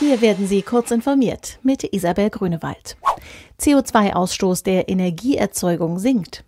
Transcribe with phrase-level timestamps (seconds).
[0.00, 2.96] Hier werden Sie kurz informiert mit Isabel Grünewald.
[3.60, 6.42] CO2-Ausstoß der Energieerzeugung sinkt.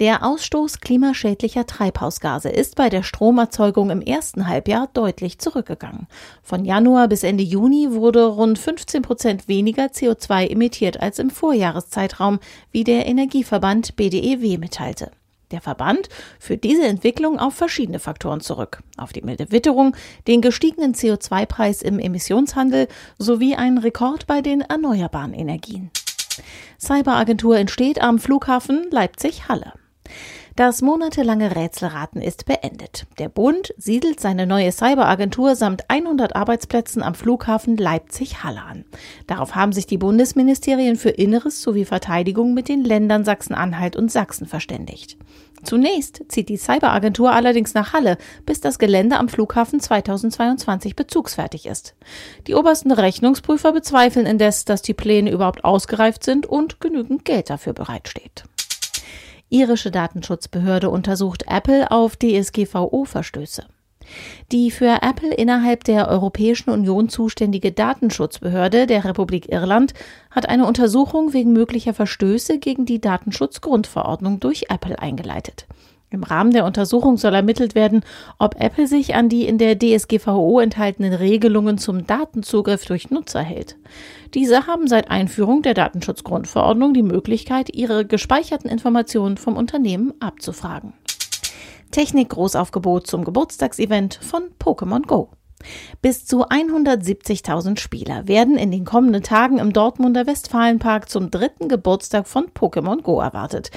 [0.00, 6.08] Der Ausstoß klimaschädlicher Treibhausgase ist bei der Stromerzeugung im ersten Halbjahr deutlich zurückgegangen.
[6.42, 12.40] Von Januar bis Ende Juni wurde rund 15 Prozent weniger CO2 emittiert als im Vorjahreszeitraum,
[12.72, 15.12] wie der Energieverband BDEW mitteilte.
[15.50, 16.08] Der Verband
[16.38, 18.82] führt diese Entwicklung auf verschiedene Faktoren zurück.
[18.96, 22.88] Auf die milde Witterung, den gestiegenen CO2-Preis im Emissionshandel
[23.18, 25.90] sowie einen Rekord bei den erneuerbaren Energien.
[26.78, 29.72] Cyberagentur entsteht am Flughafen Leipzig-Halle.
[30.58, 33.06] Das monatelange Rätselraten ist beendet.
[33.20, 38.84] Der Bund siedelt seine neue Cyberagentur samt 100 Arbeitsplätzen am Flughafen Leipzig-Halle an.
[39.28, 44.48] Darauf haben sich die Bundesministerien für Inneres sowie Verteidigung mit den Ländern Sachsen-Anhalt und Sachsen
[44.48, 45.16] verständigt.
[45.62, 51.94] Zunächst zieht die Cyberagentur allerdings nach Halle, bis das Gelände am Flughafen 2022 bezugsfertig ist.
[52.48, 57.74] Die obersten Rechnungsprüfer bezweifeln indes, dass die Pläne überhaupt ausgereift sind und genügend Geld dafür
[57.74, 58.42] bereitsteht.
[59.50, 63.64] Irische Datenschutzbehörde untersucht Apple auf DSGVO-Verstöße.
[64.52, 69.94] Die für Apple innerhalb der Europäischen Union zuständige Datenschutzbehörde der Republik Irland
[70.30, 75.66] hat eine Untersuchung wegen möglicher Verstöße gegen die Datenschutzgrundverordnung durch Apple eingeleitet.
[76.10, 78.02] Im Rahmen der Untersuchung soll ermittelt werden,
[78.38, 83.76] ob Apple sich an die in der DSGVO enthaltenen Regelungen zum Datenzugriff durch Nutzer hält.
[84.32, 90.94] Diese haben seit Einführung der Datenschutzgrundverordnung die Möglichkeit, ihre gespeicherten Informationen vom Unternehmen abzufragen.
[91.90, 95.30] Technik Großaufgebot zum Geburtstagsevent von Pokémon Go.
[96.00, 102.28] Bis zu 170.000 Spieler werden in den kommenden Tagen im Dortmunder Westfalenpark zum dritten Geburtstag
[102.28, 103.70] von Pokémon Go erwartet.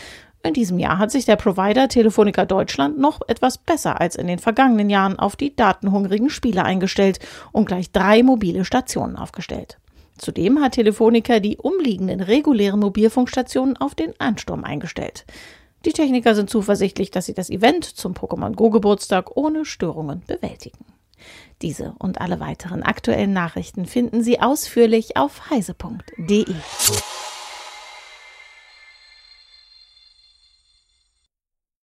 [0.44, 4.40] In diesem Jahr hat sich der Provider Telefonica Deutschland noch etwas besser als in den
[4.40, 7.20] vergangenen Jahren auf die datenhungrigen Spieler eingestellt
[7.52, 9.78] und gleich drei mobile Stationen aufgestellt.
[10.18, 15.26] Zudem hat Telefonica die umliegenden regulären Mobilfunkstationen auf den Ansturm eingestellt.
[15.86, 20.86] Die Techniker sind zuversichtlich, dass sie das Event zum Pokémon Go Geburtstag ohne Störungen bewältigen.
[21.62, 26.46] Diese und alle weiteren aktuellen Nachrichten finden Sie ausführlich auf heise.de.